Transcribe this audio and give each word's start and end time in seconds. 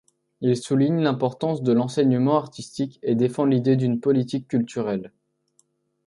Il 0.41 0.57
souligne 0.57 1.03
l’importance 1.03 1.61
de 1.61 1.73
l’enseignement 1.73 2.35
artistique 2.35 2.97
et 3.03 3.13
défend 3.13 3.45
l’idée 3.45 3.75
d’une 3.75 3.99
politique 3.99 4.47
culturelle. 4.47 5.13